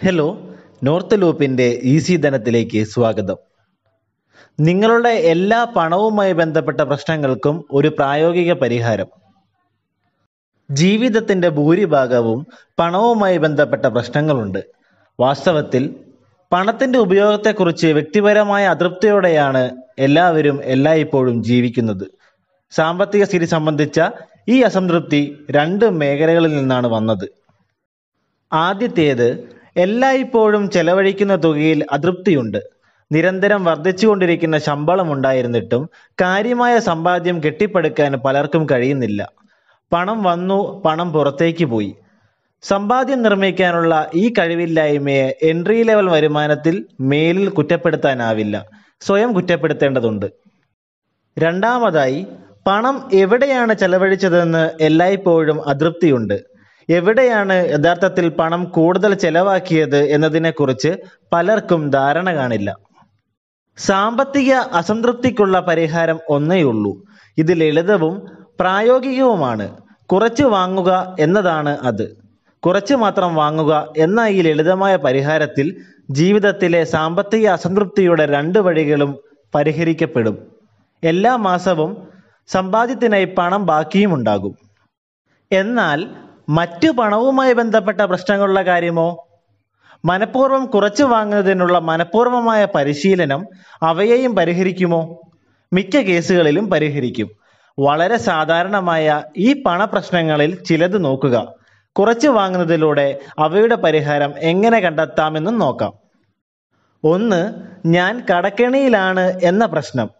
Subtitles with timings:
[0.00, 3.36] Hello north ലൂപ്പിന്റെ easy ധനത്തിലേക്ക് സ്വാഗതം.
[4.60, 9.08] നിങ്ങളുടെ എല്ലാ പണവുമായി ബന്ധപ്പെട്ട പ്രശ്നങ്ങൾക്കും ഒരു പ്രായോഗിക പരിഹാരം.
[10.70, 12.46] ജീവിതത്തിന്റെ ഭൂരിഭാഗവും
[12.78, 14.60] പണവുമായി ബന്ധപ്പെട്ട പ്രശ്നങ്ങളുണ്ട്.
[15.20, 15.96] വാസ്തവത്തിൽ
[16.52, 19.64] പണത്തിന്റെ ഉപയോഗത്തെക്കുറിച്ച് വ്യക്തിപരമായ അതൃപ്തിയോടെയാണ്
[19.98, 22.06] എല്ലാവരും എല്ലായ്പ്പോഴും ജീവിക്കുന്നത്.
[22.72, 24.00] സാമ്പത്തിക സ്ഥിതി സംബന്ധിച്ച
[24.48, 27.26] ഈ അസംതൃപ്തി രണ്ട് മേഖലകളിൽ നിന്നാണ് വന്നത്.
[28.52, 29.28] ആദ്യത്തേത്
[29.76, 32.58] എല്ലായ്പ്പോഴും ചെലവഴിക്കുന്ന തുകയിൽ അതൃപ്തിയുണ്ട്.
[33.12, 35.88] നിരന്തരം വർദ്ധിച്ചുകൊണ്ടിരിക്കുന്ന ശമ്പളം ഉണ്ടായിരുന്നിട്ടും
[36.20, 39.28] കാര്യമായ സമ്പാദ്യം കെട്ടിപ്പടുക്കാൻ പലർക്കും കഴിയുന്നില്ല.
[39.92, 41.94] പണം വന്നു പണം പുറത്തേക്ക് പോയി.
[42.62, 48.66] സമ്പാദ്യം നിർമ്മിക്കാനുള്ള ഈ കഴിവില്ലായ്മയെ എൻട്രി ലെവൽ വരുമാനത്തിൽ മേലിൽ കുറ്റപ്പെടുത്താനാവില്ല.
[49.00, 50.26] സ്വയം കുറ്റപ്പെടുത്തേണ്ടതുണ്ട്.
[51.38, 52.26] രണ്ടാമതായി
[52.66, 56.53] പണം എവിടെയാണ് ചെലവഴിച്ചതെന്ന് എല്ലായ്പ്പോഴും അതൃപ്തിയുണ്ട്.
[56.90, 60.96] എവിടെയാണ് യഥാർത്ഥത്തിൽ പണം കൂടുതൽ ചെലവാക്കിയത് എന്നതിനെക്കുറിച്ച്
[61.32, 62.76] പലർക്കും ധാരണ കാണില്ല.
[63.78, 67.02] സാമ്പത്തിക അസംതൃപ്തിക്കുള്ള പരിഹാരം ഒന്നേയുള്ളൂ
[67.38, 68.26] ഇത് ലളിതവും
[68.60, 69.76] പ്രായോഗികവുമാണ്.
[70.06, 72.16] കുറച്ച് വാങ്ങുക എന്നതാണ് അത്.
[72.66, 79.18] കുറച്ച് മാത്രം വാങ്ങുക എന്ന ഈ ലളിതമായ പരിഹാരത്തിൽ ജീവിതത്തിലെ സാമ്പത്തിക അസംതൃപ്തിയുടെ രണ്ട് വഴികളും
[79.54, 80.54] പരിഹരിക്കപ്പെടും.
[81.04, 82.08] എല്ലാ മാസവും
[82.46, 84.58] സമ്പാദ്യത്തിനായി പണം ബാക്കിയും ഉണ്ടാകും
[85.52, 86.08] എന്നാൽ
[86.48, 89.28] മറ്റു പണവുമായി ബന്ധപ്പെട്ട പ്രശ്നങ്ങളുള്ള കാര്യമോ?
[90.04, 93.46] മനഃപൂർവം കുറച്ചു വാങ്ങുന്നതിനുള്ള മനഃപൂർവമായ പരിശീലനം
[93.82, 95.20] അവയെയും പരിഹരിക്കുമോ?
[95.72, 97.30] മിക്ക കേസുകളിലും പരിഹരിക്കും.
[97.78, 101.54] വളരെ സാധാരണമായ ഈ പണപ്രശ്നങ്ങളിൽ ചിലത് നോക്കുക.
[101.92, 105.92] കുറച്ച് വാങ്ങുന്നതിലൂടെ അവയുടെ പരിഹാരം എങ്ങനെ കണ്ടെത്താമെന്നും നോക്കാം.
[107.04, 107.54] ഒന്ന്
[107.86, 110.10] ഞാൻ കടക്കെണിയിലാണ് എന്ന പ്രശ്നം.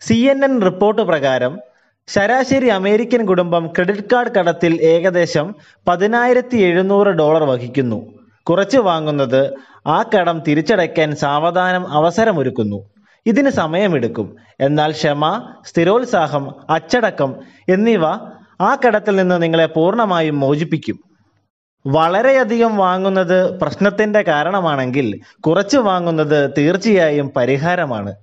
[0.00, 0.32] സി
[0.64, 1.58] റിപ്പോർട്ട് പ്രകാരം
[2.08, 5.54] ശരാശരി അമേരിക്കൻ കുടുംബം ക്രെഡിറ്റ് കാർഡ് കടത്തിൽ ഏകദേശം
[5.88, 7.98] പതിനായിരത്തി എഴുന്നൂറ് ഡോളർ വഹിക്കുന്നു.
[8.42, 9.40] കുറച്ച് വാങ്ങുന്നത്
[9.86, 12.78] ആ കടം തിരിച്ചടയ്ക്കാൻ സാവധാനം അവസരമൊരുക്കുന്നു.
[13.26, 14.36] ഇതിന് സമയമെടുക്കും.
[14.60, 17.34] എന്നാൽ ക്ഷമ സ്ഥിരോത്സാഹം അച്ചടക്കം
[17.68, 18.04] എന്നിവ
[18.60, 20.98] ആ കടത്തിൽ നിന്ന് നിങ്ങളെ പൂർണമായും മോചിപ്പിക്കും.
[21.86, 28.14] വളരെയധികം വാങ്ങുന്നത് പ്രശ്നത്തിന്റെ കാരണമാണെങ്കിൽ കുറച്ച് വാങ്ങുന്നത് തീർച്ചയായും പരിഹാരമാണ്.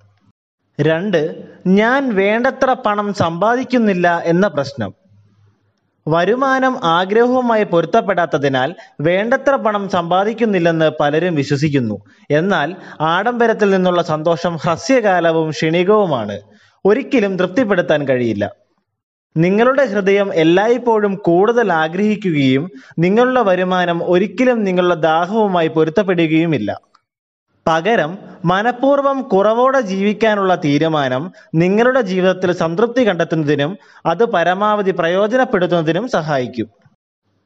[0.81, 1.35] രണ്ട്
[1.67, 4.93] ഞാൻ വേണ്ടത്ര പണം സമ്പാദിക്കുന്നില്ല എന്ന പ്രശ്നം.
[6.07, 12.01] വരുമാനം ആഗ്രഹവുമായി പൊരുത്തപ്പെടാത്തതിനാൽ വേണ്ടത്ര പണം സമ്പാദിക്കുന്നില്ലെന്ന് പലരും വിശ്വസിക്കുന്നു.
[12.31, 16.41] എന്നാൽ ആഡംബരത്തിൽ നിന്നുള്ള സന്തോഷം ഹ്രസ്യകാലവും ക്ഷണികവുമാണ്.
[16.85, 18.55] ഒരിക്കലും തൃപ്തിപ്പെടുത്താൻ കഴിയില്ല.
[19.37, 26.79] നിങ്ങളുടെ ഹൃദയം എല്ലായ്പ്പോഴും കൂടുതൽ ആഗ്രഹിക്കുകയും നിങ്ങളുടെ വരുമാനം ഒരിക്കലും നിങ്ങളുടെ ദാഹവുമായി പൊരുത്തപ്പെടുകയുമില്ല.
[27.67, 36.67] പകരം മനഃപൂർവം കുറവോടെ ജീവിക്കാനുള്ള തീരുമാനം നിങ്ങളുടെ ജീവിതത്തിൽ സംതൃപ്തി കണ്ടെത്തുന്നതിനും അത് പരമാവധി പ്രയോജനപ്പെടുത്തുന്നതിനും സഹായിക്കും.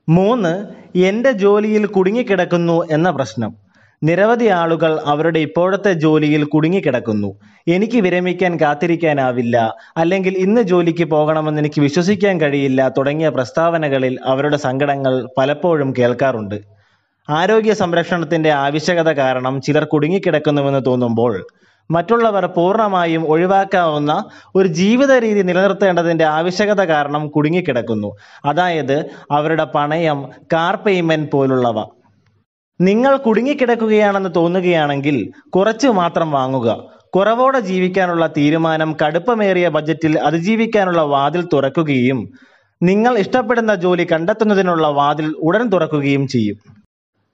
[0.10, 0.66] മൂന്ന്
[0.98, 3.56] എന്റെ ജോലിയിൽ കുടുങ്ങിക്കിടക്കുന്നു എന്ന പ്രശ്നം.
[4.04, 7.40] നിരവധി ആളുകൾ അവരുടെ ഇപ്പോഴത്തെ ജോലിയിൽ കുടുങ്ങിക്കിടക്കുന്നു.
[7.68, 15.94] എനിക്ക് വിരമിക്കാൻ കാത്തിരിക്കാനാവില്ല അല്ലെങ്കിൽ ഇന്ന് ജോലിക്ക് പോകണമെന്ന് എനിക്ക് വിശ്വസിക്കാൻ കഴിയില്ല തുടങ്ങിയ പ്രസ്താവനകളിൽ അവരുടെ സങ്കടങ്ങൾ പലപ്പോഴും
[15.98, 16.77] കേൾക്കാറുണ്ട്.
[17.30, 21.48] ആരോഗ്യ സംരക്ഷണത്തിന്റെ ആവശ്യകത കാരണം ചിലർ കുടുങ്ങിക്കിടക്കുന്നുവെന്ന് തോന്നുമ്പോൾ
[21.92, 28.16] മറ്റുള്ളവർ പൂർണമായും ഒഴിവാക്കാവുന്ന ഒരു ജീവിത രീതി നിലനിർത്തേണ്ടതിന്റെ ആവശ്യകത കാരണം കുടുങ്ങിക്കിടക്കുന്നു.
[28.46, 31.86] അതായത് അവരുടെ പണയം കാർ പേയ്മെന്റ് പോലുള്ളവ.
[32.82, 36.84] നിങ്ങൾ കുടുങ്ങിക്കിടക്കുകയാണെന്ന് തോന്നുകയാണെങ്കിൽ കുറച്ച് മാത്രം വാങ്ങുക.
[37.16, 42.30] കുറവോടെ ജീവിക്കാനുള്ള തീരുമാനം കടുപ്പമേറിയ ബജറ്റിൽ അതിജീവിക്കാനുള്ള വാതിൽ തുറക്കുകയും
[42.84, 46.87] നിങ്ങൾ ഇഷ്ടപ്പെടുന്ന ജോലി കണ്ടെത്തുന്നതിനുള്ള വാതിൽ ഉടൻ തുറക്കുകയും ചെയ്യും.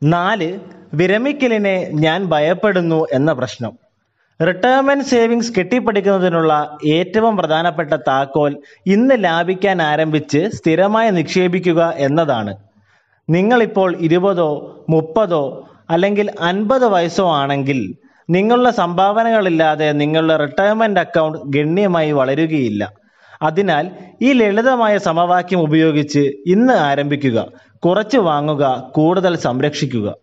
[0.03, 0.59] നാല്
[0.93, 3.71] വിരമിക്കലിനെ ഞാൻ ഭയപ്പെടുന്നു എന്ന പ്രശ്നം.
[4.47, 12.57] റിട്ടയർമെന്റ് സേവിങ്സ് കെട്ടിപ്പടിക്കുന്നതിനുള്ള ഏറ്റവും പ്രധാനപ്പെട്ട താക്കോൽ ഇന്ന് ലാഭിക്കാൻ ആരംഭിച്ച് സ്ഥിരമായി നിക്ഷേപിക്കുക എന്നതാണ്.
[13.29, 17.93] നിങ്ങളിപ്പോൾ ഇരുപതോ മുപ്പതോ അല്ലെങ്കിൽ അൻപത് വയസ്സോ ആണെങ്കിൽ
[18.29, 22.91] നിങ്ങളുടെ സംഭാവനകളില്ലാതെ നിങ്ങളുടെ റിട്ടയർമെന്റ് അക്കൗണ്ട് ഗണ്യമായി വളരുകയില്ല.
[23.41, 23.91] അതിനാൽ
[24.21, 27.47] ഈ ലളിതമായ സമവാക്യം ഉപയോഗിച്ച് ഇന്ന് ആരംഭിക്കുക.
[27.85, 30.15] കുറച്ച് വാങ്ങുക കൂടുതൽ സംരക്ഷിക്കുക.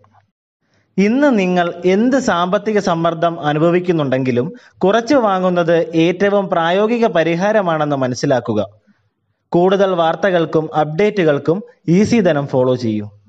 [0.98, 8.66] ഇന്ന് നിങ്ങൾ എന്ത് സാമ്പത്തിക സമ്മർദ്ദം അനുഭവിക്കുന്നുണ്ടെങ്കിലും കുറച്ച് വാങ്ങുന്നത് ഏറ്റവും പ്രായോഗിക പരിഹാരമാണെന്ന് മനസ്സിലാക്കുക.
[9.48, 13.19] കൂടുതൽ വാർത്തകൾക്കും അപ്ഡേറ്റുകൾക്കും ഈസി ധനം ഫോളോ ചെയ്യൂ.